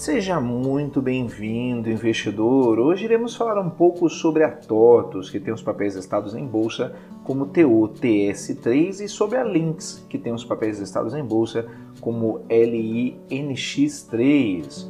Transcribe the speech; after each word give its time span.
Seja 0.00 0.40
muito 0.40 1.02
bem-vindo, 1.02 1.90
investidor. 1.90 2.78
Hoje 2.78 3.04
iremos 3.04 3.36
falar 3.36 3.60
um 3.60 3.68
pouco 3.68 4.08
sobre 4.08 4.42
a 4.42 4.50
TOTUS, 4.50 5.28
que 5.28 5.38
tem 5.38 5.52
os 5.52 5.60
papéis 5.60 5.94
listados 5.94 6.34
em 6.34 6.46
bolsa 6.46 6.96
como 7.22 7.48
TOTS3, 7.48 9.04
e 9.04 9.08
sobre 9.10 9.36
a 9.36 9.44
Lynx, 9.44 10.02
que 10.08 10.16
tem 10.16 10.32
os 10.32 10.42
papéis 10.42 10.80
listados 10.80 11.12
em 11.12 11.22
bolsa 11.22 11.66
como 12.00 12.40
LINX3. 12.48 14.88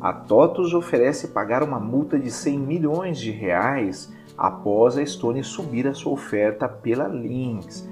A 0.00 0.14
TOTUS 0.14 0.72
oferece 0.72 1.28
pagar 1.28 1.62
uma 1.62 1.78
multa 1.78 2.18
de 2.18 2.30
100 2.30 2.58
milhões 2.58 3.18
de 3.18 3.30
reais 3.30 4.10
após 4.38 4.96
a 4.96 5.04
Stone 5.04 5.44
subir 5.44 5.86
a 5.86 5.92
sua 5.92 6.12
oferta 6.12 6.66
pela 6.66 7.06
Lynx. 7.06 7.86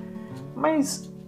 Mas 0.57 1.13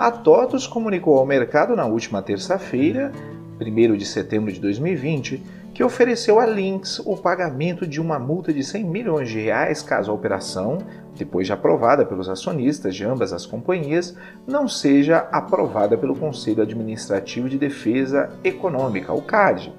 a 0.00 0.10
TOTUS 0.10 0.66
comunicou 0.66 1.18
ao 1.18 1.26
mercado 1.26 1.76
na 1.76 1.84
última 1.84 2.22
terça-feira, 2.22 3.12
1 3.60 3.96
de 3.98 4.06
setembro 4.06 4.50
de 4.50 4.58
2020, 4.58 5.42
que 5.74 5.84
ofereceu 5.84 6.40
a 6.40 6.46
Lynx 6.46 7.02
o 7.04 7.18
pagamento 7.18 7.86
de 7.86 8.00
uma 8.00 8.18
multa 8.18 8.50
de 8.50 8.64
100 8.64 8.82
milhões 8.82 9.28
de 9.28 9.38
reais 9.38 9.82
caso 9.82 10.10
a 10.10 10.14
operação, 10.14 10.78
depois 11.14 11.46
de 11.46 11.52
aprovada 11.52 12.06
pelos 12.06 12.30
acionistas 12.30 12.94
de 12.94 13.04
ambas 13.04 13.30
as 13.30 13.44
companhias, 13.44 14.16
não 14.46 14.66
seja 14.66 15.18
aprovada 15.30 15.98
pelo 15.98 16.16
Conselho 16.16 16.62
Administrativo 16.62 17.46
de 17.46 17.58
Defesa 17.58 18.30
Econômica, 18.42 19.12
o 19.12 19.20
CAD. 19.20 19.70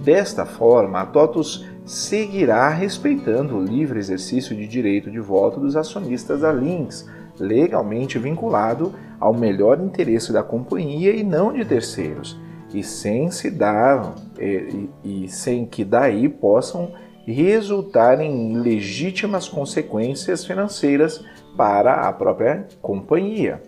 Desta 0.00 0.44
forma, 0.44 1.00
a 1.00 1.06
TOTUS 1.06 1.64
seguirá 1.84 2.68
respeitando 2.70 3.56
o 3.56 3.62
livre 3.62 4.00
exercício 4.00 4.56
de 4.56 4.66
direito 4.66 5.12
de 5.12 5.20
voto 5.20 5.60
dos 5.60 5.76
acionistas 5.76 6.40
da 6.40 6.50
Lynx, 6.50 7.08
legalmente 7.38 8.18
vinculado 8.18 8.94
ao 9.18 9.32
melhor 9.32 9.80
interesse 9.80 10.32
da 10.32 10.42
companhia 10.42 11.12
e 11.12 11.22
não 11.22 11.52
de 11.52 11.64
terceiros, 11.64 12.38
e 12.72 12.82
sem 12.82 13.30
se 13.30 13.50
dar 13.50 14.14
e, 14.38 14.88
e 15.04 15.28
sem 15.28 15.64
que 15.64 15.84
daí 15.84 16.28
possam 16.28 16.92
resultar 17.26 18.20
em 18.20 18.58
legítimas 18.58 19.48
consequências 19.48 20.44
financeiras 20.44 21.24
para 21.56 22.06
a 22.06 22.12
própria 22.12 22.66
companhia, 22.82 23.62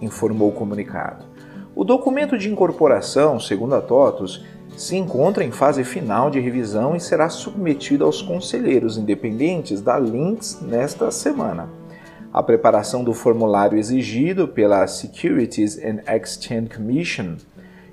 informou 0.00 0.50
o 0.50 0.52
comunicado. 0.52 1.24
O 1.74 1.84
documento 1.84 2.36
de 2.36 2.50
incorporação, 2.50 3.40
segundo 3.40 3.74
a 3.74 3.80
TOTUS, 3.80 4.44
se 4.76 4.96
encontra 4.96 5.44
em 5.44 5.50
fase 5.50 5.84
final 5.84 6.30
de 6.30 6.40
revisão 6.40 6.94
e 6.94 7.00
será 7.00 7.28
submetido 7.28 8.04
aos 8.04 8.20
conselheiros 8.20 8.98
independentes 8.98 9.80
da 9.80 9.98
Lynx 9.98 10.60
nesta 10.60 11.10
semana. 11.10 11.79
A 12.32 12.44
preparação 12.44 13.02
do 13.02 13.12
formulário 13.12 13.76
exigido 13.76 14.46
pela 14.46 14.86
Securities 14.86 15.76
and 15.78 15.98
Exchange 16.06 16.68
Commission 16.68 17.34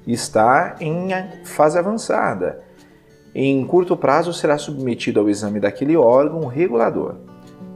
está 0.05 0.75
em 0.79 1.09
fase 1.44 1.79
avançada. 1.79 2.62
Em 3.34 3.66
curto 3.66 3.97
prazo 3.97 4.31
será 4.31 4.59
submetido 4.59 5.19
ao 5.19 5.28
exame 5.28 5.59
daquele 5.59 5.97
órgão 5.97 6.45
regulador. 6.45 7.16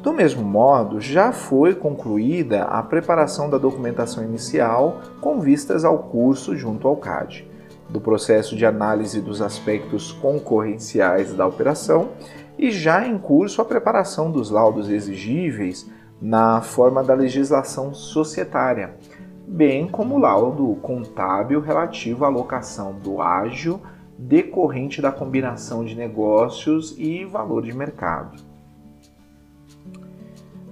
Do 0.03 0.13
mesmo 0.13 0.43
modo, 0.43 1.01
já 1.01 1.31
foi 1.31 1.73
concluída 1.73 2.63
a 2.65 2.83
preparação 2.83 3.49
da 3.49 3.57
documentação 3.57 4.23
inicial 4.23 5.01
com 5.19 5.39
vistas 5.39 5.83
ao 5.83 5.97
curso 5.97 6.55
junto 6.55 6.87
ao 6.87 6.95
CAD, 6.95 7.47
do 7.89 7.99
processo 7.99 8.55
de 8.55 8.67
análise 8.67 9.19
dos 9.19 9.41
aspectos 9.41 10.11
concorrenciais 10.11 11.33
da 11.33 11.45
operação 11.45 12.09
e 12.57 12.69
já 12.69 13.07
em 13.07 13.17
curso 13.17 13.63
a 13.63 13.65
preparação 13.65 14.31
dos 14.31 14.51
laudos 14.51 14.89
exigíveis 14.89 15.89
na 16.21 16.61
forma 16.61 17.03
da 17.03 17.13
legislação 17.13 17.93
societária, 17.93 18.95
bem 19.47 19.87
como 19.87 20.15
o 20.15 20.19
laudo 20.19 20.75
contábil 20.81 21.59
relativo 21.59 22.23
à 22.23 22.27
alocação 22.27 22.93
do 22.93 23.21
ágio 23.21 23.81
decorrente 24.17 25.01
da 25.01 25.11
combinação 25.11 25.83
de 25.83 25.95
negócios 25.95 26.95
e 26.97 27.25
valor 27.25 27.63
de 27.63 27.73
mercado. 27.73 28.51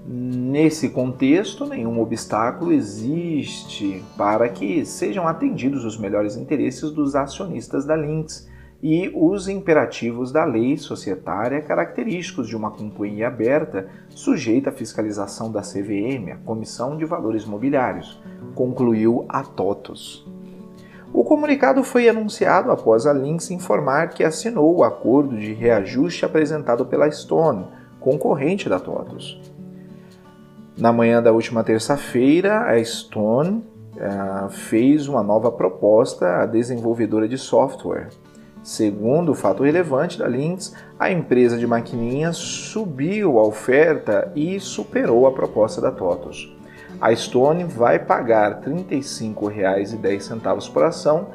Nesse 0.06 0.90
contexto, 0.90 1.66
nenhum 1.66 2.00
obstáculo 2.00 2.72
existe 2.72 4.04
para 4.18 4.50
que 4.50 4.86
sejam 4.86 5.28
atendidos 5.28 5.84
os 5.84 5.98
melhores 5.98 6.36
interesses 6.36 6.92
dos 6.92 7.16
acionistas 7.16 7.86
da 7.86 7.96
Lynx 7.96 8.48
e 8.82 9.12
os 9.14 9.50
imperativos 9.50 10.32
da 10.32 10.46
lei 10.46 10.78
societária 10.78 11.62
característicos 11.62 12.48
de 12.48 12.56
uma 12.56 12.72
companhia 12.72 13.28
aberta 13.28 13.88
sujeita 14.10 14.70
à 14.70 14.74
fiscalização 14.74 15.52
da 15.52 15.62
CVM, 15.62 16.32
a 16.32 16.38
Comissão 16.46 16.98
de 16.98 17.04
Valores 17.06 17.46
Mobiliários, 17.46 18.22
concluiu 18.56 19.26
a 19.28 19.44
TOTOS. 19.44 20.26
O 21.12 21.24
comunicado 21.24 21.84
foi 21.84 22.08
anunciado 22.08 22.72
após 22.72 23.06
a 23.06 23.12
Lynx 23.12 23.50
informar 23.52 24.10
que 24.10 24.24
assinou 24.24 24.78
o 24.78 24.84
acordo 24.84 25.38
de 25.38 25.54
reajuste 25.54 26.24
apresentado 26.24 26.86
pela 26.86 27.10
Stone, 27.12 27.66
concorrente 28.00 28.70
da 28.70 28.80
TOTOS. 28.80 29.42
Na 30.78 30.94
manhã 30.94 31.22
da 31.22 31.34
última 31.34 31.64
terça-feira, 31.64 32.62
a 32.62 32.82
Stone 32.82 33.66
uh, 33.98 34.50
fez 34.50 35.10
uma 35.10 35.22
nova 35.22 35.52
proposta 35.52 36.44
à 36.44 36.46
desenvolvedora 36.46 37.28
de 37.28 37.38
software, 37.38 38.08
Segundo 38.70 39.32
o 39.32 39.36
fato 39.36 39.64
relevante 39.64 40.20
da 40.20 40.28
Lynx, 40.28 40.76
a 41.00 41.10
empresa 41.10 41.58
de 41.58 41.66
maquininhas 41.66 42.38
subiu 42.38 43.40
a 43.40 43.44
oferta 43.44 44.32
e 44.36 44.60
superou 44.60 45.26
a 45.26 45.32
proposta 45.32 45.82
da 45.82 45.92
TOTOS. 45.92 46.56
A 47.02 47.16
Stone 47.16 47.64
vai 47.64 47.98
pagar 47.98 48.62
R$ 48.62 48.72
35,10 48.72 50.72
por 50.72 50.84
ação, 50.84 51.30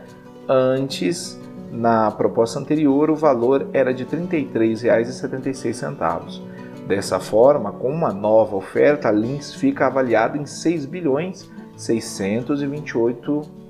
antes, 0.49 1.37
na 1.73 2.09
proposta 2.12 2.61
anterior, 2.61 3.11
o 3.11 3.17
valor 3.17 3.69
era 3.73 3.93
de 3.93 4.05
R$ 4.05 4.17
33,76. 4.17 6.41
Dessa 6.87 7.19
forma, 7.19 7.73
com 7.73 7.89
uma 7.89 8.12
nova 8.12 8.55
oferta, 8.55 9.09
a 9.09 9.11
Lynx 9.11 9.55
fica 9.55 9.89
avaliada 9.89 10.39
em 10.39 10.47
6 10.47 10.87
bilhões 10.87 11.50
628 11.77 13.64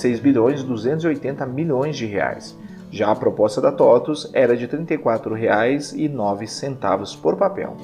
6 0.00 0.20
bilhões 0.20 0.62
280 0.62 1.44
milhões 1.46 1.96
de 1.96 2.06
reais. 2.06 2.56
Já 2.90 3.12
a 3.12 3.16
proposta 3.16 3.60
da 3.60 3.70
TOTUS 3.70 4.30
era 4.32 4.56
de 4.56 4.64
R$ 4.66 4.78
34,09 4.78 7.20
por 7.20 7.36
papel. 7.36 7.76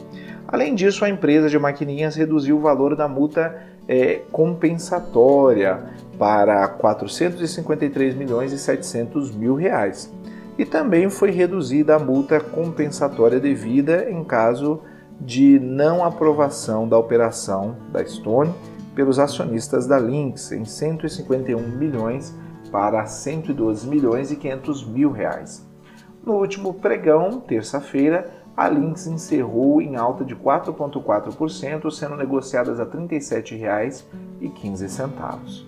Além 0.48 0.74
disso, 0.74 1.04
a 1.04 1.08
empresa 1.08 1.48
de 1.48 1.56
maquininhas 1.58 2.16
reduziu 2.16 2.56
o 2.56 2.60
valor 2.60 2.96
da 2.96 3.06
multa 3.06 3.54
é, 3.88 4.22
compensatória 4.32 5.80
para 6.18 6.66
453 6.68 8.14
milhões 8.14 8.52
e 8.52 8.58
700 8.58 9.34
mil 9.34 9.54
reais. 9.54 10.12
E 10.58 10.64
também 10.64 11.10
foi 11.10 11.30
reduzida 11.30 11.96
a 11.96 11.98
multa 11.98 12.40
compensatória 12.40 13.38
devida 13.38 14.10
em 14.10 14.24
caso 14.24 14.80
de 15.20 15.58
não 15.58 16.02
aprovação 16.04 16.88
da 16.88 16.98
operação 16.98 17.76
da 17.92 18.02
Stone 18.04 18.54
pelos 18.96 19.20
acionistas 19.20 19.86
da 19.86 19.98
Lynx 19.98 20.50
em 20.50 20.64
151 20.64 21.60
milhões 21.60 22.34
para 22.72 23.06
112 23.06 23.86
milhões 23.86 24.32
e 24.32 24.36
500 24.36 24.88
mil 24.88 25.12
reais. 25.12 25.64
No 26.24 26.32
último 26.32 26.74
pregão, 26.74 27.38
terça-feira, 27.38 28.28
a 28.56 28.66
Lynx 28.68 29.06
encerrou 29.06 29.80
em 29.82 29.96
alta 29.96 30.24
de 30.24 30.34
4,4%, 30.34 31.90
sendo 31.90 32.16
negociadas 32.16 32.80
a 32.80 32.84
R$ 32.84 32.90
37,15. 32.90 35.66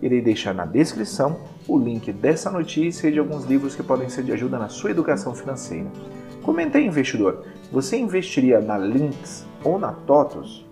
Irei 0.00 0.22
deixar 0.22 0.54
na 0.54 0.64
descrição 0.64 1.40
o 1.66 1.76
link 1.76 2.12
dessa 2.12 2.48
notícia 2.50 3.08
e 3.08 3.12
de 3.12 3.18
alguns 3.18 3.44
livros 3.44 3.74
que 3.74 3.82
podem 3.82 4.08
ser 4.08 4.22
de 4.22 4.30
ajuda 4.32 4.56
na 4.58 4.68
sua 4.68 4.92
educação 4.92 5.34
financeira. 5.34 5.90
Comente 6.42 6.76
aí, 6.76 6.86
investidor, 6.86 7.44
você 7.72 7.98
investiria 7.98 8.60
na 8.60 8.78
Lynx 8.78 9.44
ou 9.64 9.76
na 9.78 9.92
TOTOS? 9.92 10.71